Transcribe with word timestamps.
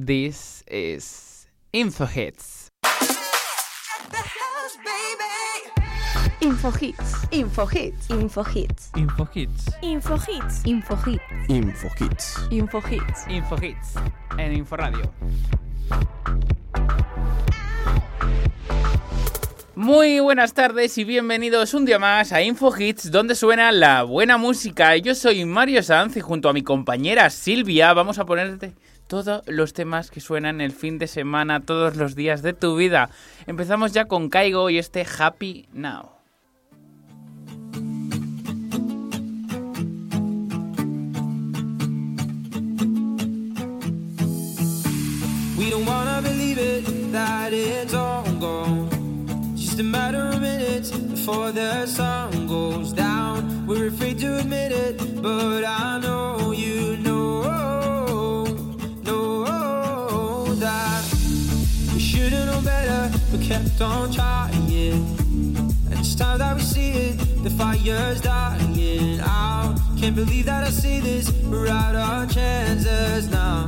This 0.00 0.62
is 0.68 1.48
InfoHits. 1.74 2.68
InfoHits. 6.40 7.26
InfoHits. 7.32 8.06
InfoHits. 8.08 8.92
InfoHits. 8.94 9.74
InfoHits. 9.82 10.62
InfoHits. 10.62 11.18
InfoHits. 11.48 12.46
InfoHits. 12.48 13.26
InfoHits. 13.28 13.94
En 14.38 14.52
Inforadio. 14.52 15.12
Muy 19.74 20.20
buenas 20.20 20.54
tardes 20.54 20.96
y 20.98 21.02
bienvenidos 21.02 21.74
un 21.74 21.84
día 21.84 21.98
más 21.98 22.32
a 22.32 22.40
InfoHits, 22.40 23.10
donde 23.10 23.34
suena 23.34 23.72
la 23.72 24.04
buena 24.04 24.36
música. 24.36 24.96
Yo 24.96 25.16
soy 25.16 25.44
Mario 25.44 25.82
Sanz 25.82 26.16
y 26.16 26.20
junto 26.20 26.48
a 26.48 26.52
mi 26.52 26.62
compañera 26.62 27.30
Silvia 27.30 27.92
vamos 27.94 28.20
a 28.20 28.26
ponerte 28.26 28.74
todos 29.08 29.42
los 29.46 29.72
temas 29.72 30.10
que 30.10 30.20
suenan 30.20 30.60
el 30.60 30.70
fin 30.70 30.98
de 30.98 31.08
semana, 31.08 31.60
todos 31.60 31.96
los 31.96 32.14
días 32.14 32.42
de 32.42 32.52
tu 32.52 32.76
vida. 32.76 33.10
Empezamos 33.46 33.92
ya 33.92 34.04
con 34.04 34.28
Caigo 34.28 34.70
y 34.70 34.78
este 34.78 35.04
Happy 35.18 35.66
Now. 35.72 36.12
We 45.56 45.70
don't 45.70 45.86
wanna 45.86 46.20
believe 46.22 46.58
it, 46.58 46.84
that 47.12 47.52
it's 47.52 47.94
all 47.94 48.22
gone. 48.38 48.88
Just 49.56 49.80
a 49.80 49.82
matter 49.82 50.28
of 50.28 50.40
minutes 50.40 50.90
before 50.90 51.50
the 51.50 51.86
sun 51.86 52.46
goes 52.46 52.92
down. 52.92 53.66
We're 53.66 53.88
afraid 53.88 54.18
to 54.20 54.38
admit 54.38 54.72
it, 54.72 55.20
but 55.22 55.64
I 55.64 55.98
know 55.98 56.52
you 56.52 56.98
know. 56.98 57.77
kept 63.48 63.80
on 63.80 64.12
trying. 64.12 64.92
And 64.92 65.92
it's 65.92 66.14
time 66.14 66.38
that 66.38 66.54
we 66.54 66.60
see 66.60 66.90
it, 66.90 67.42
the 67.42 67.48
fire's 67.48 68.20
dying 68.20 69.20
out. 69.20 69.74
Can't 69.98 70.14
believe 70.14 70.44
that 70.44 70.64
I 70.64 70.70
see 70.70 71.00
this, 71.00 71.32
we're 71.44 71.68
out 71.68 71.94
of 71.94 72.30
chances 72.30 73.30
now. 73.30 73.66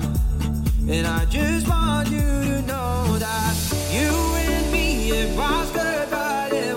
And 0.87 1.07
I 1.07 1.25
just 1.27 1.67
want 1.67 2.11
you 2.11 2.21
to 2.21 2.63
know 2.63 3.17
that 3.19 3.55
you 3.91 4.11
and 4.37 4.71
me, 4.71 5.13
it 5.13 5.35
was 5.35 5.73
good, 5.73 6.11
but 6.11 6.53
it. 6.53 6.70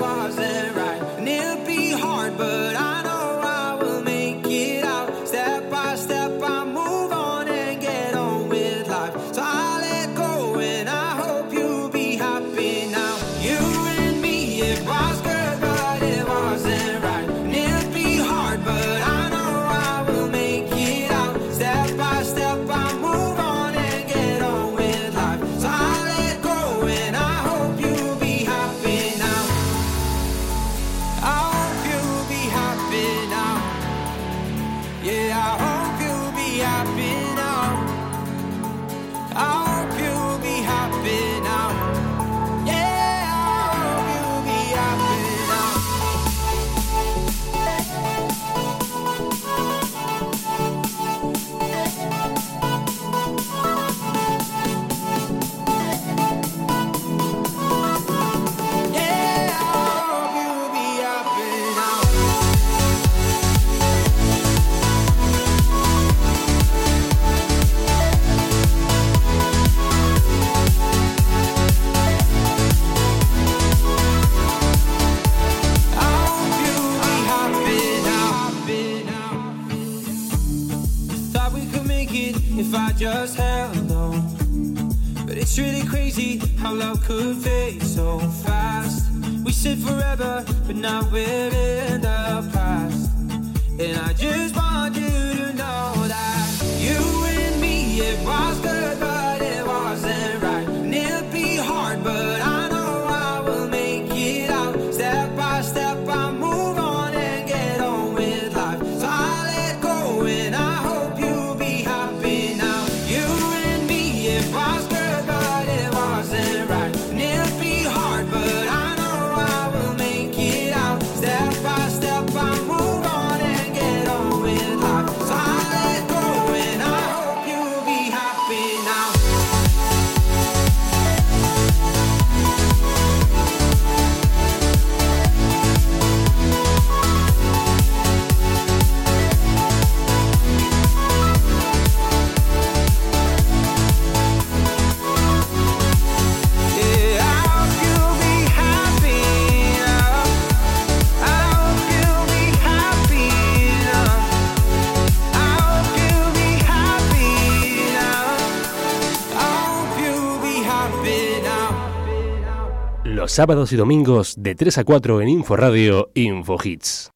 sábados 163.34 163.74
y 163.74 163.76
domingos 163.78 164.36
de 164.38 164.54
3 164.54 164.78
a 164.78 164.84
4 164.84 165.22
en 165.22 165.30
Inforadio 165.30 166.12
InfoHits. 166.14 167.13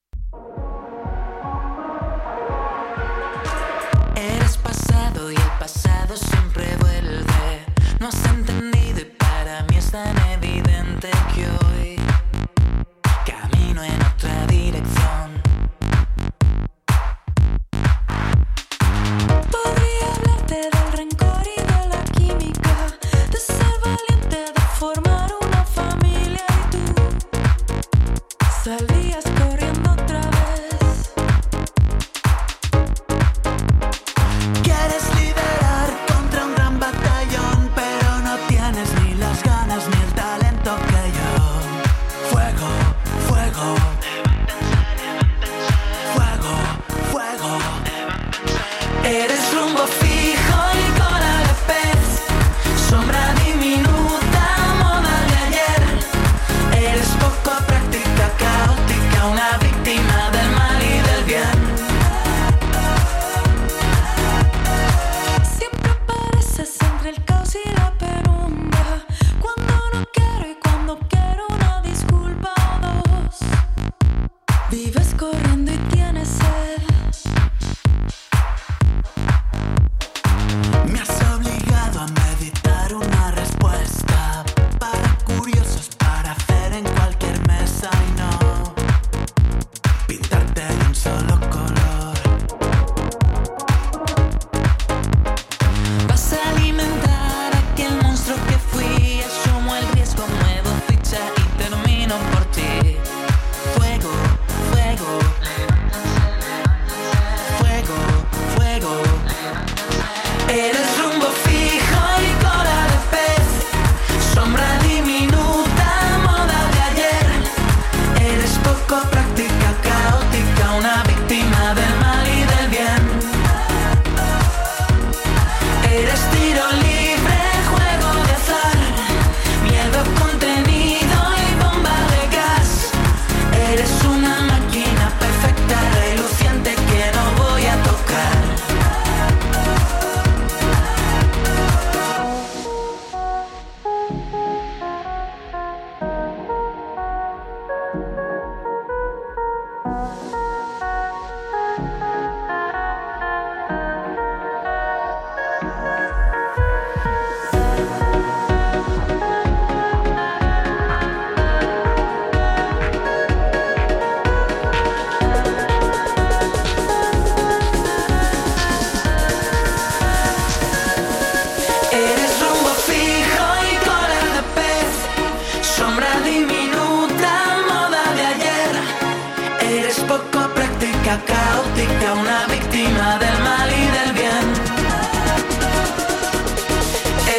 Caótica, 181.77 182.13
una 182.13 182.47
víctima 182.47 183.19
del 183.19 183.39
mal 183.43 183.69
y 183.69 183.87
del 183.87 184.13
bien. 184.13 184.53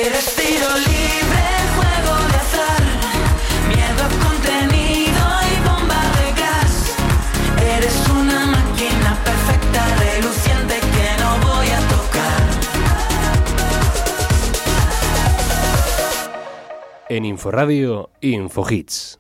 Eres 0.06 0.34
tiro 0.36 0.68
libre, 0.78 1.42
juego 1.76 2.14
de 2.28 2.36
azar, 2.36 2.82
miedo 3.68 4.04
contenido 4.22 5.24
y 5.52 5.68
bomba 5.68 6.02
de 6.18 6.28
gas. 6.40 6.74
Eres 7.76 8.08
una 8.08 8.46
máquina 8.46 9.18
perfecta, 9.24 9.80
reluciente 9.98 10.74
que 10.80 11.22
no 11.22 11.30
voy 11.48 11.68
a 11.68 11.80
tocar. 11.88 12.42
En 17.08 17.24
Inforadio, 17.24 18.10
Infohits. 18.20 19.17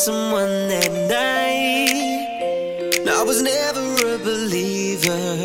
Someone 0.00 0.68
that 0.68 0.90
night. 1.10 1.90
I 3.06 3.22
was 3.22 3.42
never 3.42 3.84
a 4.14 4.18
believer. 4.18 5.36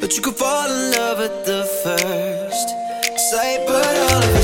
But 0.00 0.16
you 0.16 0.22
could 0.22 0.34
fall 0.34 0.66
in 0.68 0.90
love 0.90 1.20
at 1.20 1.44
the 1.46 1.62
first 1.84 2.68
sight. 3.30 3.60
But 3.68 3.86
all 3.96 4.22
of 4.24 4.43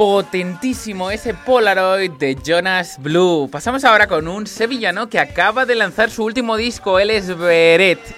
Potentísimo 0.00 1.10
ese 1.10 1.34
Polaroid 1.34 2.12
de 2.12 2.34
Jonas 2.42 2.96
Blue. 3.02 3.50
Pasamos 3.52 3.84
ahora 3.84 4.06
con 4.06 4.28
un 4.28 4.46
sevillano 4.46 5.10
que 5.10 5.18
acaba 5.18 5.66
de 5.66 5.74
lanzar 5.74 6.10
su 6.10 6.24
último 6.24 6.56
disco, 6.56 6.98
él 6.98 7.10
es 7.10 7.28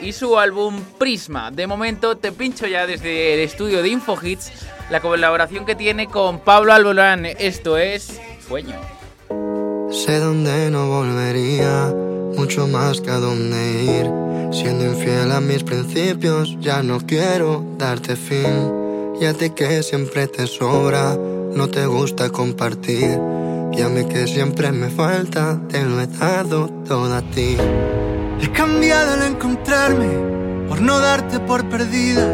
y 0.00 0.12
su 0.12 0.38
álbum 0.38 0.80
Prisma. 0.96 1.50
De 1.50 1.66
momento 1.66 2.16
te 2.16 2.30
pincho 2.30 2.68
ya 2.68 2.86
desde 2.86 3.34
el 3.34 3.40
estudio 3.40 3.82
de 3.82 3.88
Infohits 3.88 4.52
la 4.90 5.00
colaboración 5.00 5.66
que 5.66 5.74
tiene 5.74 6.06
con 6.06 6.38
Pablo 6.38 6.72
Albolán. 6.72 7.26
Esto 7.26 7.76
es 7.76 8.20
Sueño. 8.46 8.76
Sé 9.90 10.20
dónde 10.20 10.70
no 10.70 10.86
volvería, 10.86 11.92
mucho 12.36 12.68
más 12.68 13.00
que 13.00 13.10
a 13.10 13.18
dónde 13.18 13.82
ir. 13.82 14.54
Siendo 14.54 14.84
infiel 14.84 15.32
a 15.32 15.40
mis 15.40 15.64
principios, 15.64 16.56
ya 16.60 16.84
no 16.84 17.00
quiero 17.00 17.64
darte 17.76 18.14
fin. 18.14 18.70
Y 19.20 19.24
a 19.24 19.34
ti 19.34 19.50
que 19.50 19.82
siempre 19.82 20.28
te 20.28 20.46
sobra, 20.46 21.18
no 21.54 21.68
te 21.68 21.86
gusta 21.86 22.30
compartir. 22.30 23.18
Y 23.72 23.80
a 23.80 23.88
mí 23.88 24.04
que 24.04 24.26
siempre 24.26 24.70
me 24.72 24.90
falta, 24.90 25.58
te 25.68 25.82
lo 25.84 26.00
he 26.00 26.06
dado 26.06 26.68
todo 26.86 27.14
a 27.14 27.22
ti. 27.22 27.56
He 28.40 28.50
cambiado 28.52 29.12
al 29.12 29.22
encontrarme 29.22 30.08
por 30.68 30.80
no 30.80 30.98
darte 31.00 31.38
por 31.40 31.68
perdida. 31.68 32.26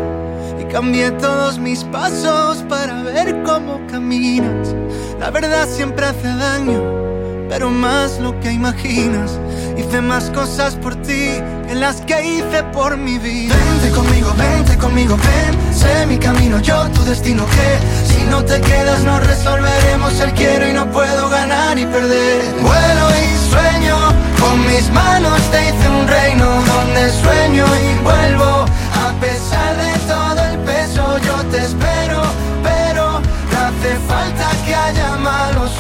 Y 0.60 0.64
cambié 0.64 1.10
todos 1.12 1.58
mis 1.58 1.84
pasos 1.84 2.64
para 2.68 3.02
ver 3.02 3.42
cómo 3.44 3.86
caminas. 3.86 4.74
La 5.20 5.30
verdad 5.30 5.68
siempre 5.68 6.06
hace 6.06 6.28
daño, 6.28 7.07
pero 7.48 7.70
más 7.70 8.18
lo 8.18 8.38
que 8.40 8.52
imaginas. 8.52 9.38
Hice 9.76 10.00
más 10.00 10.30
cosas 10.30 10.74
por 10.74 10.96
ti 10.96 11.40
que 11.66 11.74
las 11.74 12.00
que 12.02 12.24
hice 12.24 12.62
por 12.72 12.96
mi 12.96 13.18
vida. 13.18 13.54
Vente 13.54 13.90
conmigo, 13.96 14.34
vente 14.36 14.76
conmigo, 14.76 15.16
ven. 15.16 15.74
Sé 15.74 16.06
mi 16.06 16.18
camino, 16.18 16.60
yo 16.60 16.88
tu 16.90 17.02
destino. 17.04 17.44
Que 17.46 18.12
si 18.12 18.24
no 18.24 18.44
te 18.44 18.60
quedas, 18.60 19.02
no 19.04 19.18
resolveremos 19.20 20.20
el 20.20 20.32
quiero 20.32 20.68
y 20.68 20.72
no 20.72 20.90
puedo 20.90 21.28
ganar 21.28 21.78
y 21.78 21.86
perder. 21.86 22.42
Vuelo 22.60 23.06
y 23.22 23.50
sueño, 23.50 23.96
con 24.40 24.66
mis 24.66 24.90
manos 24.90 25.40
te 25.50 25.68
hice 25.68 25.88
un 25.88 26.06
reino 26.06 26.46
donde 26.46 27.10
sueño 27.22 27.66
y 27.66 28.02
vuelvo. 28.02 28.66
A 29.06 29.12
pesar 29.20 29.76
de 29.76 29.98
todo 30.06 30.44
el 30.50 30.58
peso, 30.60 31.18
yo 31.18 31.44
te 31.50 31.58
espero, 31.58 32.22
pero 32.62 33.20
no 33.52 33.58
hace 33.58 33.96
falta 34.06 34.50
que 34.66 34.74
haya 34.74 35.16
malos 35.16 35.70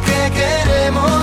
que 0.00 0.32
queremos. 0.38 1.20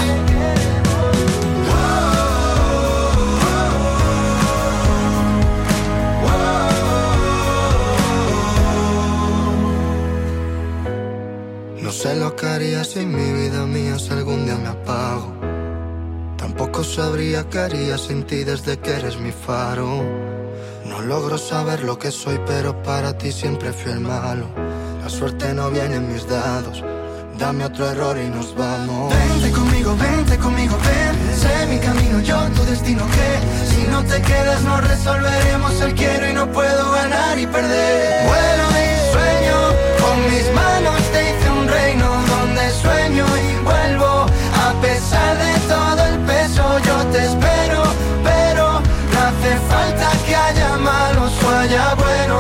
No 11.82 11.92
sé 11.92 12.16
lo 12.16 12.36
que 12.36 12.46
haría 12.48 12.84
si 12.84 13.06
mi 13.06 13.32
vida 13.34 13.66
mía 13.66 14.00
si 14.00 14.12
algún 14.12 14.46
día 14.46 14.56
me 14.56 14.70
apago. 14.70 15.34
Tampoco 16.38 16.84
sabría 16.84 17.48
qué 17.50 17.60
haría 17.60 17.98
sin 17.98 18.24
ti 18.24 18.44
desde 18.44 18.80
que 18.80 18.92
eres 18.92 19.18
mi 19.20 19.32
faro. 19.32 20.04
No 20.86 21.02
logro 21.02 21.38
saber 21.38 21.84
lo 21.84 21.98
que 21.98 22.12
soy, 22.12 22.40
pero 22.46 22.82
para 22.84 23.18
ti 23.18 23.32
siempre 23.32 23.72
fui 23.72 23.92
el 23.92 24.00
malo. 24.00 24.48
La 25.02 25.10
suerte 25.10 25.54
no 25.54 25.70
viene 25.70 25.96
en 25.96 26.12
mis 26.12 26.28
dados 26.28 26.84
Dame 27.38 27.66
otro 27.66 27.90
error 27.90 28.18
y 28.18 28.30
nos 28.30 28.56
vamos. 28.56 29.14
Vente 29.14 29.52
conmigo, 29.52 29.96
vente 29.98 30.38
conmigo, 30.38 30.78
ven. 30.86 31.36
Sé 31.36 31.66
mi 31.68 31.80
camino, 31.80 32.20
yo 32.22 32.38
tu 32.56 32.64
destino. 32.64 33.04
Que 33.08 33.74
si 33.74 33.88
no 33.88 34.04
te 34.04 34.22
quedas, 34.22 34.62
no 34.64 34.80
resolveremos 34.82 35.82
el 35.82 35.94
quiero 35.96 36.30
y 36.30 36.34
no 36.34 36.48
puedo 36.52 36.92
ganar 36.92 37.38
y 37.38 37.48
perder. 37.48 38.28
Vuelo 38.28 38.66
y 38.84 39.12
sueño, 39.14 39.58
con 40.02 40.18
mis 40.32 40.48
manos 40.54 41.02
te 41.12 41.22
hice 41.30 41.50
un 41.50 41.68
reino 41.68 42.08
donde 42.34 42.70
sueño 42.72 43.26
y 43.38 43.64
vuelvo. 43.64 44.26
A 44.68 44.74
pesar 44.82 45.38
de 45.38 45.54
todo 45.68 46.06
el 46.06 46.20
peso, 46.20 46.80
yo 46.86 46.98
te 47.12 47.26
espero, 47.26 47.84
pero 48.24 48.82
no 49.14 49.20
hace 49.28 49.52
falta 49.70 50.12
que 50.26 50.36
haya 50.36 50.78
malos 50.78 51.32
o 51.44 51.50
haya 51.50 51.96
buenos. 51.96 52.33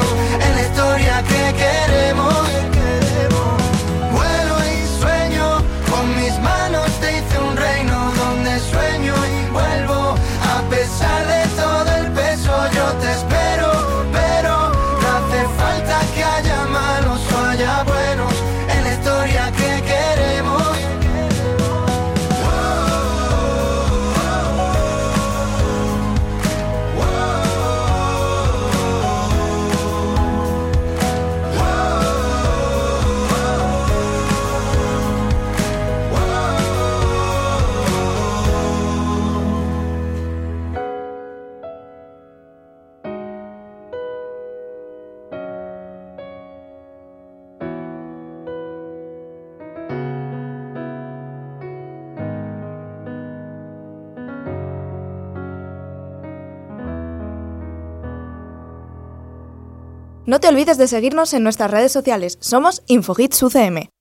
No 60.25 60.39
te 60.39 60.47
olvides 60.47 60.77
de 60.77 60.87
seguirnos 60.87 61.33
en 61.33 61.43
nuestras 61.43 61.69
redes 61.69 61.91
sociales. 61.91 62.37
Somos 62.39 62.81
InfoHitsUCM. 62.87 63.92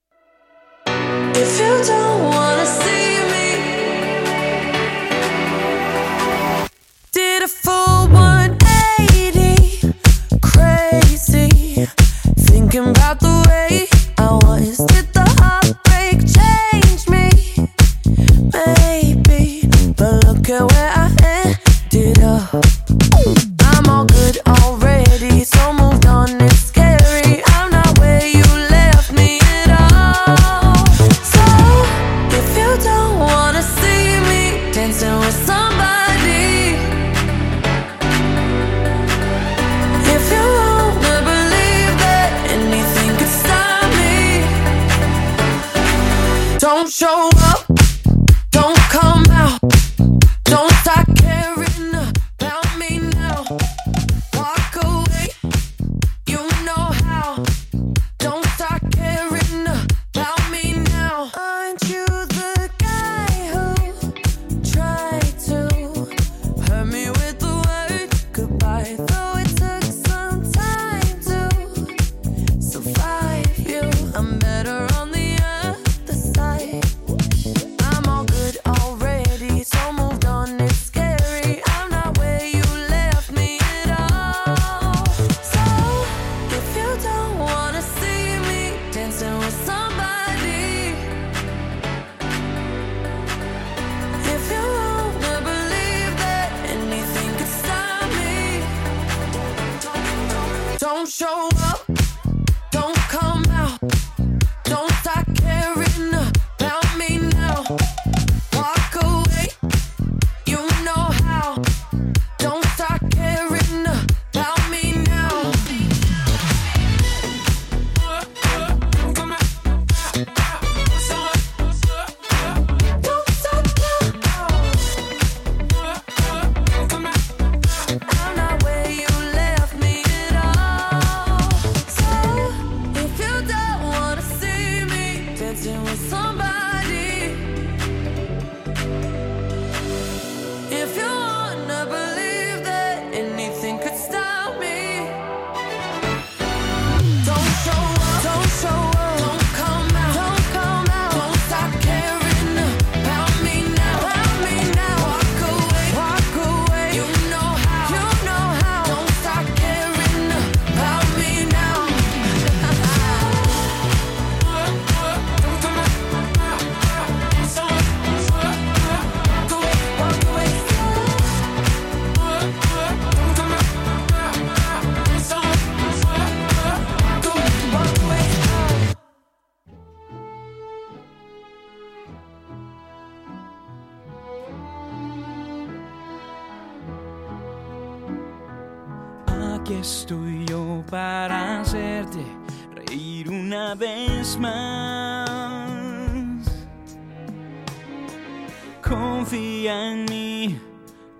Confía 198.92 199.92
en 199.92 200.04
mí. 200.04 200.60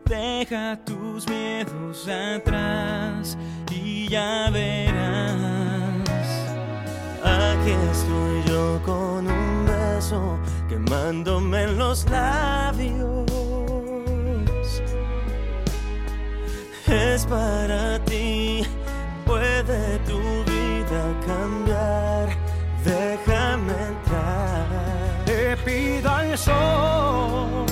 Deja 0.05 0.79
tus 0.85 1.27
miedos 1.29 2.07
atrás 2.07 3.39
y 3.71 4.09
ya 4.09 4.51
verás. 4.51 6.11
Aquí 7.25 7.73
estoy 7.91 8.43
yo 8.47 8.81
con 8.85 9.27
un 9.27 9.67
beso 9.67 10.39
quemándome 10.69 11.63
en 11.63 11.79
los 11.79 12.09
labios. 12.11 13.27
Es 16.87 17.25
para 17.25 18.02
pido 26.37 27.72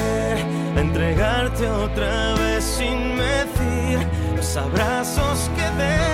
entregarte 1.01 1.67
otra 1.67 2.35
vez 2.35 2.63
sin 2.63 3.15
medir 3.15 4.07
los 4.35 4.55
abrazos 4.55 5.49
que 5.55 5.63
dé. 5.81 6.10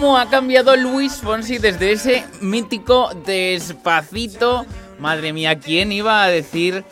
¿Cómo 0.00 0.16
ha 0.16 0.30
cambiado 0.30 0.76
Luis 0.76 1.14
Fonsi 1.14 1.58
desde 1.58 1.90
ese 1.90 2.24
mítico 2.40 3.10
despacito? 3.26 4.64
Madre 5.00 5.32
mía, 5.32 5.58
¿quién 5.58 5.90
iba 5.90 6.22
a 6.22 6.28
decir 6.28 6.84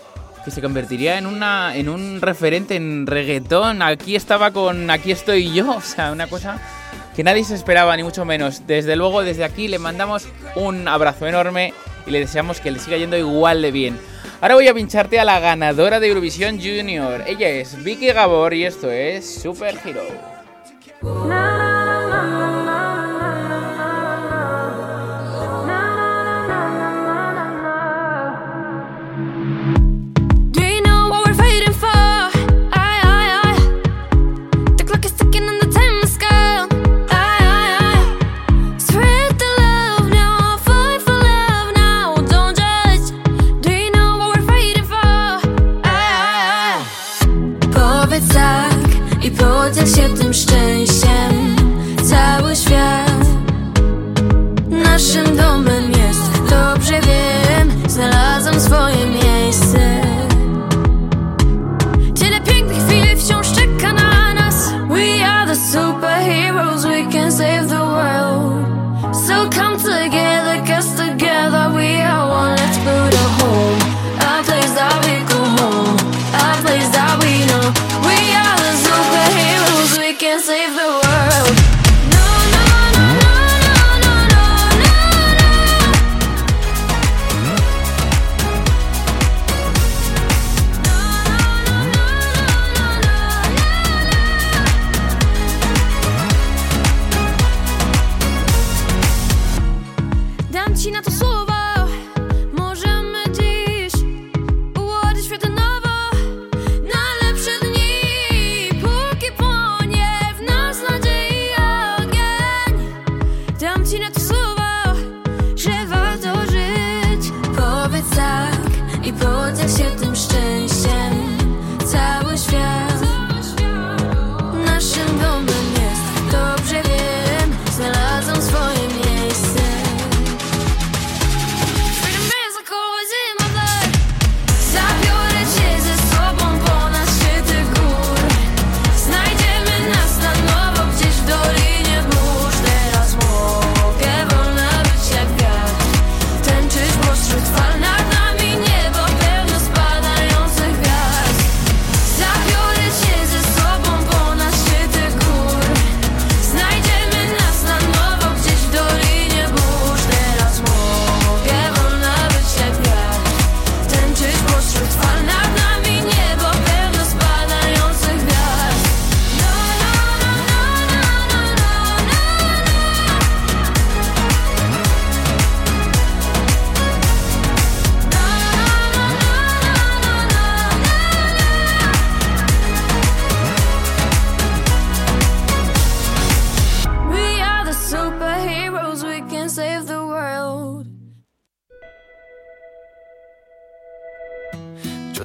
que 0.44 0.50
se 0.50 0.60
convertiría 0.60 1.16
en 1.16 1.26
una 1.26 1.76
en 1.76 1.88
un 1.88 2.20
referente 2.20 2.74
en 2.74 3.06
reggaetón? 3.06 3.80
Aquí 3.80 4.16
estaba 4.16 4.50
con 4.50 4.90
Aquí 4.90 5.12
estoy 5.12 5.52
yo, 5.52 5.76
o 5.76 5.80
sea, 5.80 6.10
una 6.10 6.26
cosa 6.26 6.58
que 7.14 7.22
nadie 7.22 7.44
se 7.44 7.54
esperaba 7.54 7.96
ni 7.96 8.02
mucho 8.02 8.24
menos. 8.24 8.66
Desde 8.66 8.96
luego, 8.96 9.22
desde 9.22 9.44
aquí 9.44 9.68
le 9.68 9.78
mandamos 9.78 10.26
un 10.56 10.88
abrazo 10.88 11.28
enorme 11.28 11.74
y 12.08 12.10
le 12.10 12.18
deseamos 12.18 12.58
que 12.58 12.72
le 12.72 12.80
siga 12.80 12.96
yendo 12.96 13.16
igual 13.16 13.62
de 13.62 13.70
bien. 13.70 14.00
Ahora 14.40 14.56
voy 14.56 14.66
a 14.66 14.74
pincharte 14.74 15.20
a 15.20 15.24
la 15.24 15.38
ganadora 15.38 16.00
de 16.00 16.08
Eurovisión 16.08 16.58
Junior. 16.58 17.22
Ella 17.28 17.50
es 17.50 17.84
Vicky 17.84 18.08
Gabor 18.08 18.52
y 18.52 18.64
esto 18.64 18.90
es 18.90 19.42
Super 19.42 19.78
Hero. 19.84 20.02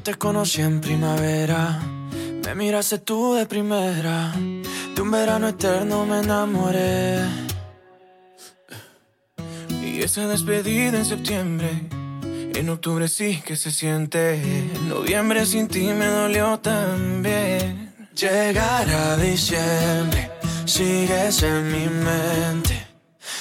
Te 0.04 0.16
conocí 0.16 0.62
en 0.62 0.82
primavera, 0.82 1.80
me 2.44 2.56
miraste 2.56 2.98
tú 2.98 3.36
de 3.36 3.46
primera, 3.46 4.34
de 4.96 5.00
un 5.02 5.12
verano 5.12 5.50
eterno 5.50 6.08
me 6.08 6.22
enamoré. 6.22 7.20
Y 9.84 10.02
esa 10.02 10.28
despedida 10.28 10.98
en 10.98 11.06
septiembre, 11.06 11.70
en 12.24 12.70
octubre 12.70 13.08
sí 13.08 13.44
que 13.46 13.56
se 13.56 13.70
siente, 13.70 14.42
en 14.42 14.90
noviembre 14.90 15.46
sin 15.46 15.68
ti 15.68 15.94
me 15.94 16.08
dolió 16.08 16.60
también. 16.60 17.94
Llegar 18.16 18.90
a 18.90 19.18
diciembre, 19.18 20.32
sigues 20.66 21.44
en 21.44 21.72
mi 21.72 21.88
mente. 21.88 22.88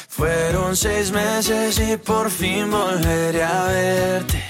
Fueron 0.08 0.76
seis 0.76 1.10
meses 1.10 1.80
y 1.80 1.96
por 1.96 2.30
fin 2.30 2.70
volveré 2.70 3.42
a 3.44 3.64
verte. 3.64 4.49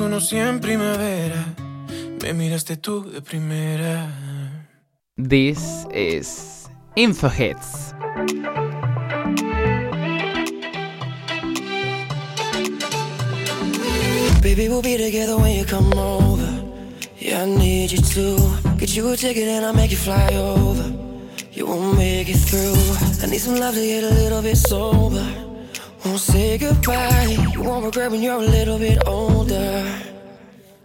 Conocí 0.00 0.38
en 0.38 0.60
primavera, 0.60 1.44
me 2.22 2.32
miraste 2.32 2.78
tú 2.78 3.04
de 3.04 3.20
primera. 3.20 4.08
This 5.16 5.86
is 5.92 6.70
Info 6.96 7.28
Hits. 7.28 7.92
Baby, 14.40 14.70
we'll 14.70 14.80
be 14.80 14.96
together 14.96 15.36
when 15.36 15.54
you 15.58 15.66
come 15.66 15.92
over. 15.92 16.48
Yeah, 17.18 17.42
I 17.42 17.46
need 17.46 17.92
you 17.92 18.00
to 18.00 18.78
get 18.78 18.96
you 18.96 19.06
a 19.12 19.16
ticket 19.18 19.48
and 19.48 19.66
I'll 19.66 19.74
make 19.74 19.90
you 19.90 19.98
fly 19.98 20.34
over. 20.34 20.90
You 21.52 21.66
won't 21.66 21.98
make 21.98 22.30
it 22.30 22.38
through. 22.38 22.74
I 23.22 23.26
need 23.30 23.40
some 23.40 23.56
love 23.56 23.74
to 23.74 23.82
get 23.82 24.04
a 24.04 24.14
little 24.14 24.40
bit 24.40 24.56
sober. 24.56 25.49
Won't 26.04 26.20
say 26.20 26.56
goodbye. 26.56 27.36
You 27.52 27.62
won't 27.62 27.84
regret 27.84 28.10
when 28.10 28.22
you're 28.22 28.40
a 28.40 28.50
little 28.58 28.78
bit 28.78 29.06
older. 29.06 29.84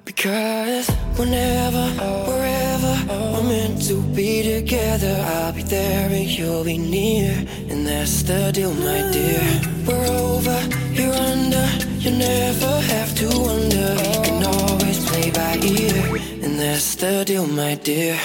Because 0.03 0.89
whenever, 1.17 1.85
wherever 2.29 2.93
we're 3.07 3.43
meant 3.43 3.81
to 3.87 4.01
be 4.13 4.43
together, 4.43 5.15
I'll 5.25 5.53
be 5.53 5.63
there 5.63 6.09
and 6.09 6.27
you'll 6.27 6.63
be 6.63 6.77
near. 6.77 7.31
And 7.69 7.87
that's 7.87 8.23
the 8.23 8.51
deal, 8.51 8.73
my 8.73 9.01
dear. 9.11 9.43
We're 9.87 10.05
over, 10.05 10.59
you're 10.91 11.13
under. 11.13 11.65
You 11.99 12.11
never 12.11 12.79
have 12.81 13.15
to 13.15 13.27
wonder. 13.39 13.95
You 14.13 14.21
can 14.27 14.43
always 14.43 15.09
play 15.09 15.31
by 15.31 15.57
ear. 15.63 16.17
And 16.43 16.59
that's 16.59 16.95
the 16.95 17.23
deal, 17.25 17.47
my 17.47 17.75
dear. 17.75 18.19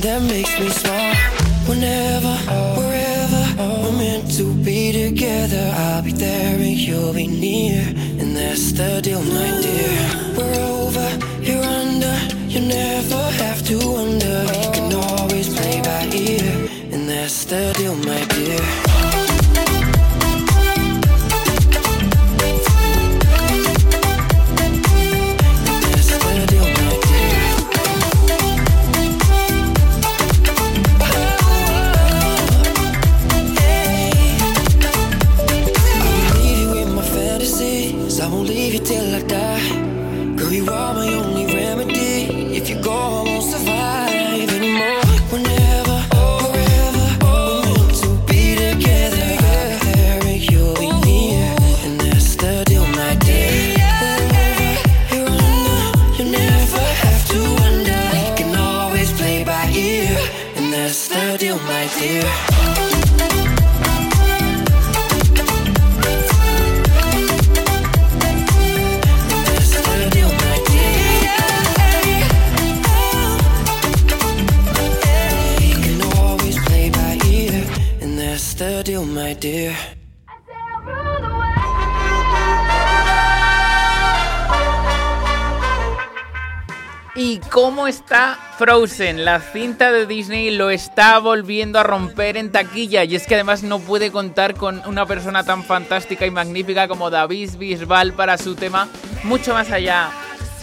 That 0.00 0.22
makes 0.22 0.58
me 0.58 0.70
smile. 0.70 1.14
Whenever, 1.68 2.34
wherever 2.80 3.42
we're 3.82 3.98
meant 3.98 4.34
to 4.38 4.54
be 4.64 4.92
together, 4.92 5.70
I'll 5.76 6.02
be 6.02 6.12
there 6.12 6.56
and 6.56 6.78
you'll 6.78 7.12
be 7.12 7.26
near. 7.26 7.82
And 8.18 8.34
that's 8.34 8.72
the 8.72 9.02
deal, 9.02 9.22
my 9.22 9.50
dear. 9.60 10.34
We're 10.38 10.58
over, 10.58 11.06
you're 11.42 11.62
under. 11.62 12.16
You 12.48 12.60
never 12.60 13.22
have 13.42 13.62
to 13.66 13.76
wonder. 13.76 14.49
Cómo 87.62 87.86
está 87.86 88.38
Frozen? 88.56 89.26
La 89.26 89.38
cinta 89.38 89.92
de 89.92 90.06
Disney 90.06 90.50
lo 90.50 90.70
está 90.70 91.18
volviendo 91.18 91.78
a 91.78 91.82
romper 91.82 92.38
en 92.38 92.50
taquilla 92.50 93.04
y 93.04 93.14
es 93.14 93.26
que 93.26 93.34
además 93.34 93.62
no 93.62 93.80
puede 93.80 94.10
contar 94.10 94.54
con 94.54 94.80
una 94.86 95.04
persona 95.04 95.44
tan 95.44 95.62
fantástica 95.62 96.24
y 96.24 96.30
magnífica 96.30 96.88
como 96.88 97.10
David 97.10 97.50
Bisbal 97.58 98.14
para 98.14 98.38
su 98.38 98.54
tema 98.54 98.88
mucho 99.24 99.52
más 99.52 99.70
allá. 99.72 100.10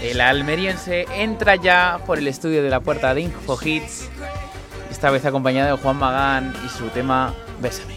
El 0.02 0.20
almeriense 0.22 1.06
entra 1.14 1.56
ya 1.56 2.00
por 2.08 2.18
el 2.18 2.28
estudio 2.28 2.64
de 2.64 2.72
la 2.72 2.80
puerta 2.80 3.14
de 3.14 3.22
Info 3.22 3.60
Hits, 3.64 4.10
esta 4.90 5.12
vez 5.12 5.24
acompañado 5.24 5.78
de 5.78 5.84
Juan 5.84 5.98
Magán 5.98 6.52
y 6.66 6.70
su 6.70 6.88
tema 6.88 7.32
Bésame. 7.62 7.97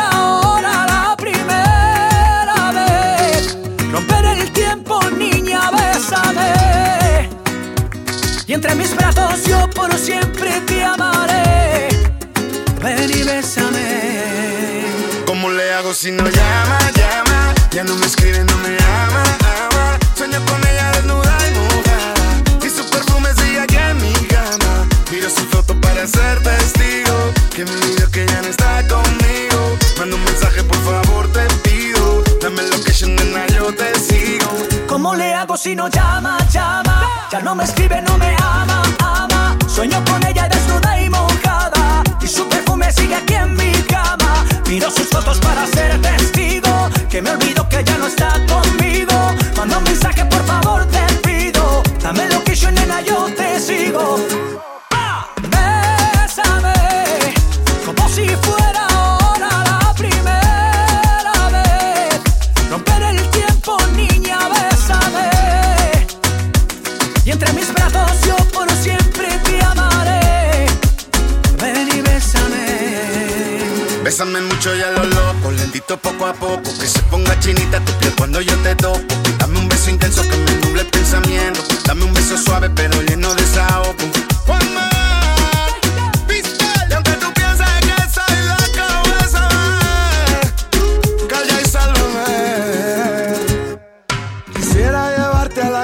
Y 8.51 8.53
entre 8.53 8.75
mis 8.75 8.93
brazos 8.93 9.45
yo 9.45 9.69
por 9.69 9.97
siempre 9.97 10.51
te 10.67 10.83
amaré. 10.83 11.87
Ven 12.83 13.09
y 13.09 13.23
bésame. 13.23 14.83
¿Cómo 15.25 15.49
le 15.49 15.71
hago 15.71 15.93
si 15.93 16.11
no 16.11 16.25
llama, 16.27 16.77
llama? 16.93 17.53
Ya 17.71 17.85
no 17.85 17.95
me 17.95 18.05
escribe, 18.05 18.43
no 18.43 18.57
me 18.57 18.75
ama, 18.75 19.23
ama. 19.69 19.97
Sueño 20.17 20.45
con 20.45 20.59
ella 20.67 20.91
desnuda 20.91 21.37
y 21.47 21.51
mojada. 21.59 22.65
Y 22.65 22.69
su 22.69 22.83
perfume 22.89 23.29
sigue 23.35 23.61
aquí 23.61 23.77
en 23.77 23.95
mi 24.01 24.11
cama. 24.27 24.85
Miro 25.09 25.29
su 25.29 25.45
foto 25.45 25.73
para 25.79 26.05
ser 26.05 26.43
testigo. 26.43 27.31
Que 27.55 27.63
me 27.63 27.71
olvido 27.71 28.00
si 35.61 35.75
no 35.75 35.87
llama, 35.89 36.39
llama? 36.49 37.27
Ya 37.31 37.39
no 37.39 37.53
me 37.53 37.63
escribe, 37.63 38.01
no 38.01 38.17
me 38.17 38.35
ama, 38.41 38.81
ama. 38.99 39.55
Sueño 39.67 40.03
con 40.05 40.25
ella 40.25 40.49
desnuda 40.49 40.99
y 40.99 41.07
mojada. 41.07 42.03
Y 42.19 42.27
su 42.27 42.49
perfume 42.49 42.91
sigue 42.91 43.13
aquí 43.13 43.35
en 43.35 43.55
mi 43.55 43.71
cama. 43.87 44.43
Miro 44.67 44.89
sus 44.89 45.07
fotos 45.09 45.37
para 45.39 45.67
ser 45.67 46.01
yo 78.41 78.55
te. 78.57 78.75
Dame 79.37 79.59
un 79.59 79.69
beso 79.69 79.89
intenso 79.89 80.21
que 80.23 80.35
me 80.37 80.65
nuble 80.65 80.81
el 80.81 80.87
pensamiento. 80.87 81.61
Dame 81.85 82.05
un 82.05 82.13
beso 82.13 82.37
suave 82.37 82.69
pero 82.69 83.01
lleno 83.01 83.33
de 83.35 83.45
sabor. 83.45 83.95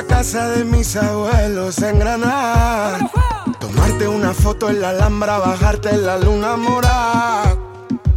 casa 0.07 0.49
de 0.49 0.63
mis 0.63 0.95
abuelos 0.95 1.77
en 1.79 1.99
Granada. 1.99 2.99
Tomarte 3.59 4.07
una 4.07 4.33
foto 4.33 4.69
en 4.69 4.81
la 4.81 4.89
Alhambra, 4.89 5.37
bajarte 5.37 5.89
en 5.89 6.05
la 6.05 6.17
luna 6.17 6.55
morada 6.57 7.56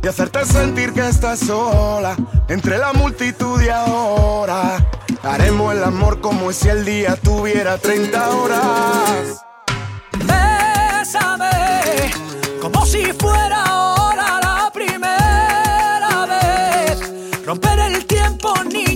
y 0.03 0.09
hacerte 0.09 0.45
sentir 0.47 0.93
que 0.93 1.07
estás 1.07 1.41
sola 1.41 2.17
entre 2.49 2.79
la 2.79 2.93
multitud 2.93 3.61
y 3.61 3.69
ahora. 3.69 4.85
Haremos 5.23 5.75
el 5.75 5.85
amor 5.85 6.21
como 6.21 6.53
si 6.53 6.69
el 6.69 6.85
día 6.85 7.17
tuviera 7.17 7.77
30 7.79 8.31
horas. 8.31 9.45
Bésame 10.19 12.11
como 12.61 12.87
si 12.87 13.05
fuera 13.13 13.65
ahora 13.65 14.41
la 14.43 14.71
primera 14.73 16.27
vez. 16.27 17.45
Romper 17.45 17.79
el 17.81 18.07
tiempo 18.07 18.55
ni 18.73 18.90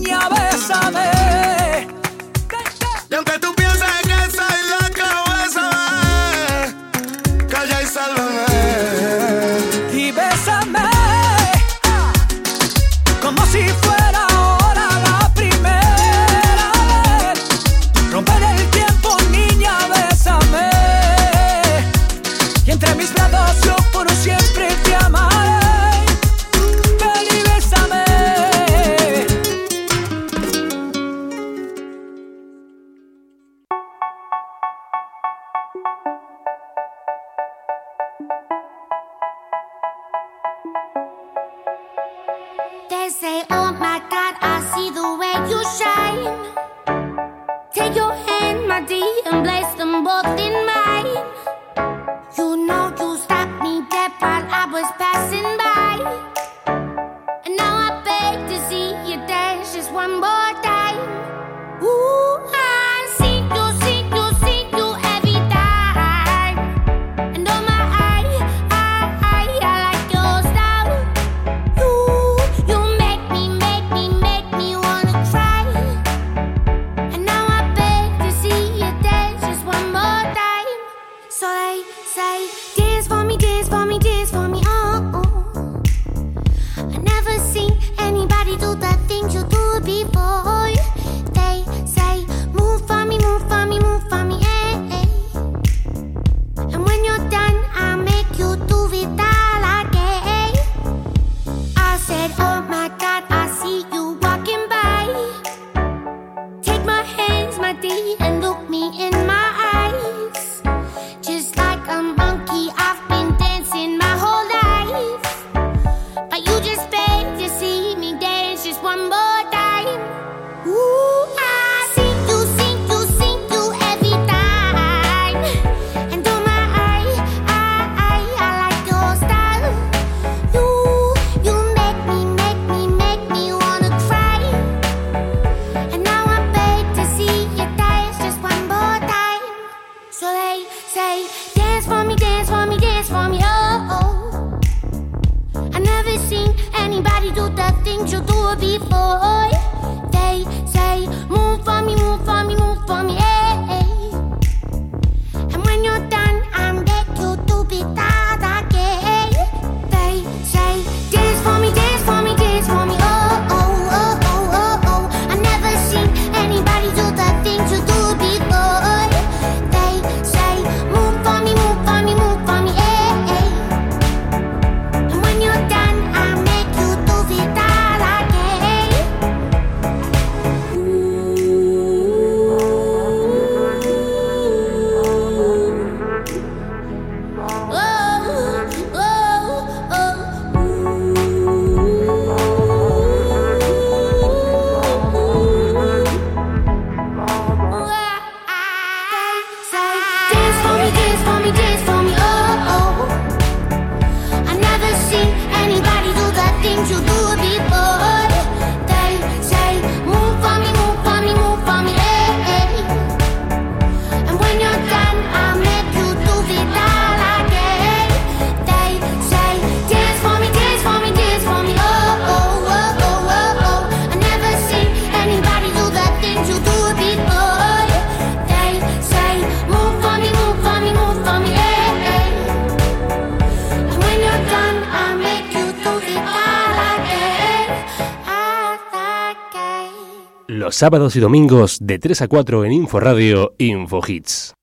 sábados 240.74 241.16
y 241.16 241.20
domingos 241.20 241.78
de 241.80 241.98
3 241.98 242.22
a 242.22 242.28
4 242.28 242.64
en 242.64 242.72
Inforadio 242.72 243.54
InfoHits. 243.58 244.54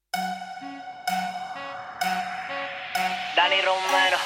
Dani 3.36 3.56
Romero, 3.62 4.18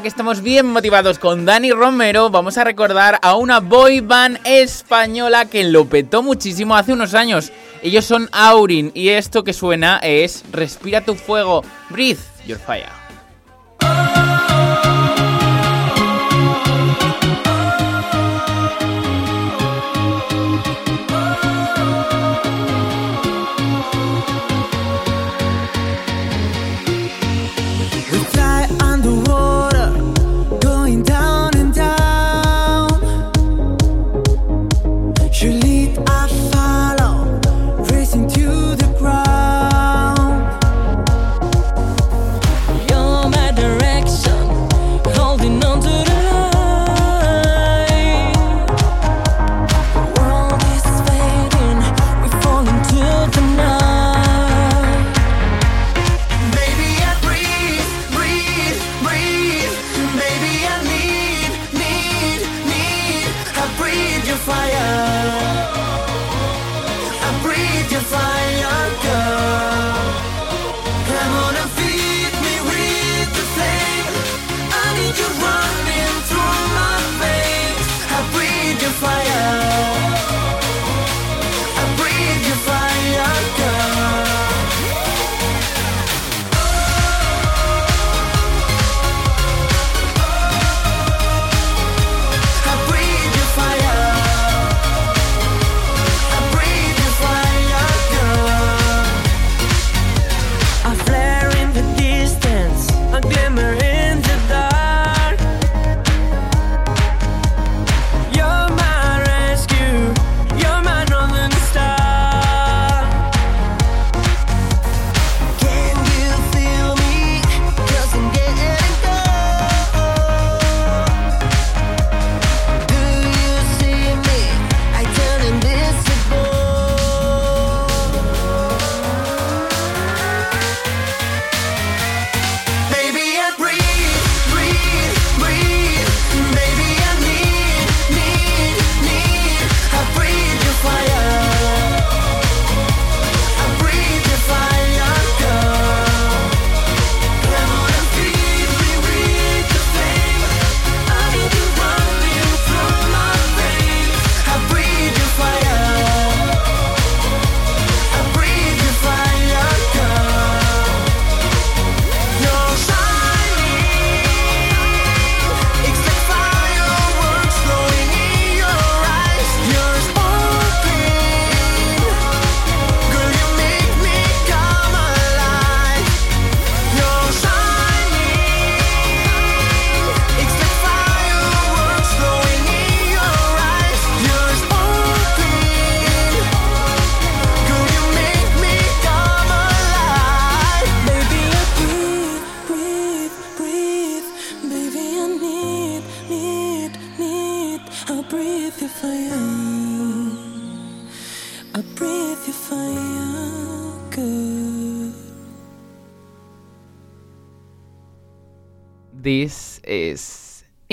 que 0.00 0.08
estamos 0.08 0.42
bien 0.42 0.66
motivados 0.66 1.18
con 1.18 1.44
Dani 1.44 1.72
Romero, 1.72 2.30
vamos 2.30 2.56
a 2.56 2.64
recordar 2.64 3.18
a 3.22 3.34
una 3.34 3.58
boy 3.58 4.00
band 4.00 4.38
española 4.44 5.46
que 5.46 5.64
lo 5.64 5.86
petó 5.86 6.22
muchísimo 6.22 6.76
hace 6.76 6.92
unos 6.92 7.14
años. 7.14 7.50
Ellos 7.82 8.04
son 8.04 8.28
Aurin 8.32 8.92
y 8.94 9.08
esto 9.08 9.42
que 9.42 9.52
suena 9.52 9.98
es 9.98 10.44
Respira 10.52 11.04
tu 11.04 11.14
fuego, 11.16 11.64
Breathe 11.90 12.20
Your 12.46 12.58
Fire. 12.58 12.86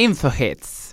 InfoHits. 0.05 0.84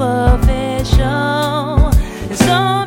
Superficial. 0.00 1.90
And 2.30 2.38
some 2.38 2.79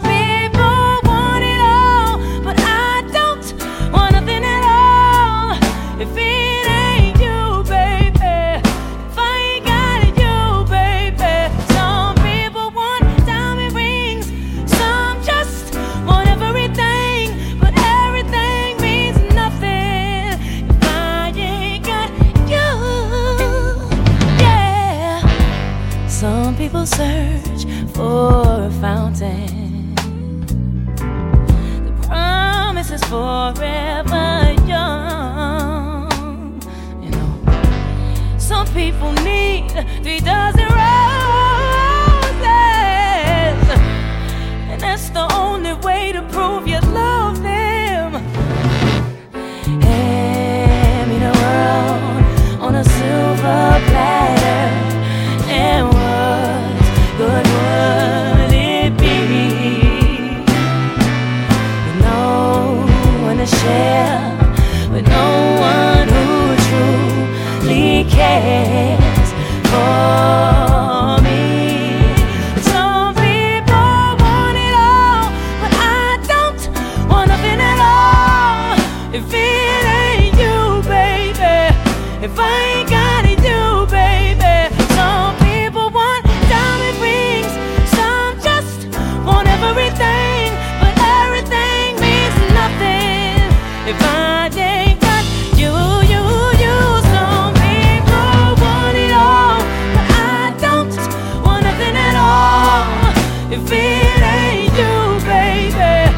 If 103.55 103.71
it 103.71 104.21
ain't 104.33 104.73
you, 104.73 105.27
baby, 105.29 106.09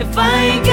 if 0.00 0.16
I 0.16 0.44
ain't 0.44 0.63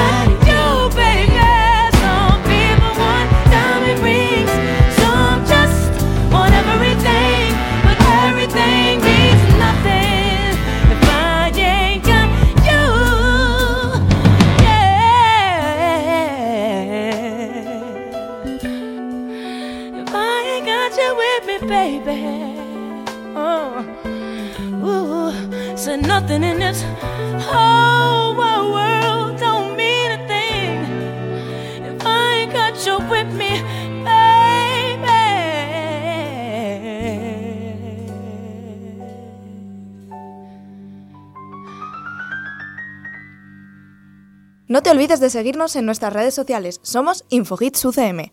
No 44.82 44.84
te 44.84 44.90
olvides 44.90 45.20
de 45.20 45.30
seguirnos 45.30 45.76
en 45.76 45.86
nuestras 45.86 46.12
redes 46.12 46.34
sociales. 46.34 46.80
Somos 46.82 47.24
Infogits 47.30 47.86
UCM. 47.86 48.32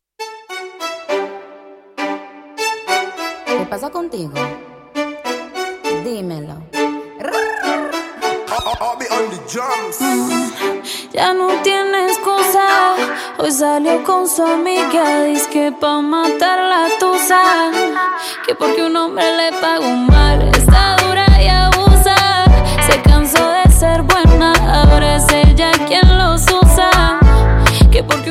¿Qué 3.45 3.67
pasa 3.69 3.91
contigo? 3.91 4.33
Dímelo. 6.03 6.55
Ya 11.13 11.35
no 11.35 11.49
tiene 11.63 12.07
excusa. 12.07 12.95
Hoy 13.37 13.53
salió 13.53 14.03
con 14.05 14.27
su 14.27 14.43
amiga. 14.43 15.25
Dice 15.25 15.51
que 15.51 15.73
pa' 15.73 16.01
matar 16.01 16.61
la 16.61 16.89
tusa. 16.99 17.43
Que 18.47 18.55
porque 18.55 18.87
un 18.87 18.97
hombre 18.97 19.37
le 19.37 19.53
pagó 19.61 19.91
mal. 19.91 20.49
Está 20.57 20.97
dura 21.05 21.27
y 21.43 21.49
abusa. 21.49 22.47
Se 22.91 23.03
cansó 23.03 23.47
de 23.51 23.71
ser 23.71 24.01
buena. 24.01 24.55
Ahora 24.67 25.17
es 25.17 25.48
ella 25.59 25.73
quien 25.89 26.19
los 26.19 26.43
usa. 26.63 27.19
Que 27.91 28.05
porque 28.05 28.31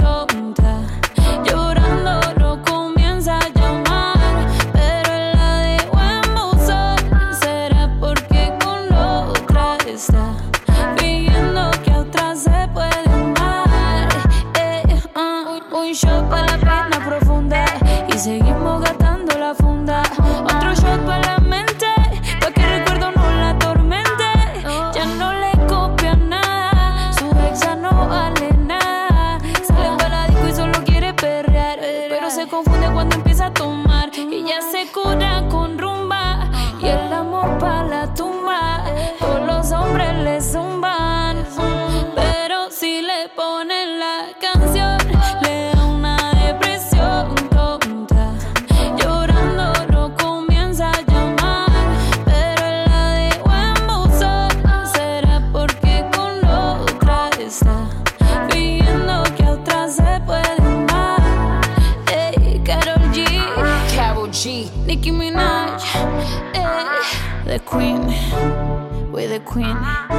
queen. 69.51 70.10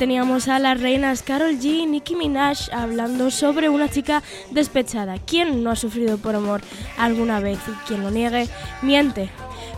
teníamos 0.00 0.48
a 0.48 0.58
las 0.58 0.80
reinas 0.80 1.22
Carol 1.22 1.58
G 1.58 1.82
y 1.82 1.86
Nicki 1.86 2.16
Minaj 2.16 2.72
hablando 2.72 3.30
sobre 3.30 3.68
una 3.68 3.90
chica 3.90 4.22
despechada. 4.50 5.18
¿Quién 5.18 5.62
no 5.62 5.70
ha 5.70 5.76
sufrido 5.76 6.16
por 6.16 6.34
amor 6.34 6.62
alguna 6.96 7.38
vez? 7.38 7.58
Y 7.68 7.72
quien 7.86 8.02
lo 8.02 8.10
niegue, 8.10 8.48
miente. 8.80 9.28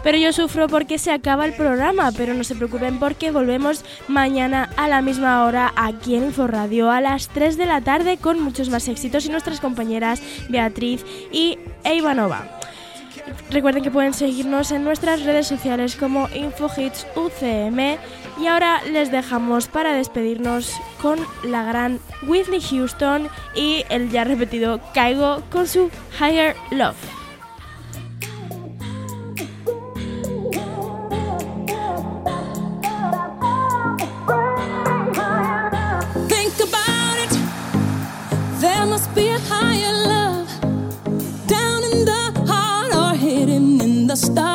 Pero 0.05 0.19
yo 0.19 0.33
sufro 0.33 0.69
porque 0.69 0.99
se 0.99 1.11
acaba 1.11 1.45
el 1.45 1.55
programa, 1.55 2.13
pero 2.17 2.35
no 2.35 2.45
se 2.45 2.55
preocupen 2.55 3.01
porque 3.01 3.33
volvemos 3.33 3.85
mañana 4.07 4.71
a 4.77 4.87
la 4.87 5.03
misma 5.03 5.45
hora 5.45 5.73
aquí 5.75 6.15
en 6.15 6.27
Inforradio 6.27 6.89
a 6.89 7.01
las 7.01 7.27
3 7.27 7.57
de 7.57 7.67
la 7.67 7.81
tarde 7.81 8.17
con 8.17 8.41
muchos 8.41 8.71
más 8.71 8.87
éxitos 8.87 9.27
y 9.27 9.29
nuestras 9.29 9.59
compañeras 9.59 10.23
Beatriz 10.49 11.05
y 11.33 11.59
Eivanova. 11.83 12.62
Recuerden 13.51 13.83
que 13.83 13.91
pueden 13.91 14.15
seguirnos 14.15 14.71
en 14.73 14.85
nuestras 14.85 15.23
redes 15.23 15.47
sociales 15.47 15.97
como 15.97 16.29
InfoHits 16.35 17.07
UCM. 17.17 17.99
Y 18.41 18.47
ahora 18.47 18.83
les 18.91 19.11
dejamos 19.11 19.69
para 19.69 19.93
despedirnos 19.93 20.73
con 21.01 21.19
la 21.45 21.65
gran 21.65 22.01
Whitney 22.27 22.61
Houston 22.61 23.29
y 23.55 23.85
el 23.91 24.11
ya 24.11 24.25
repetido 24.25 24.81
Caigo 24.95 25.43
con 25.51 25.67
su 25.67 25.91
Higher 26.19 26.57
Love. 26.71 26.97
There 38.63 38.87
must 38.87 39.13
be 39.13 39.29
a 39.29 39.39
higher 39.41 39.93
love. 40.09 40.32
stop. 44.23 44.52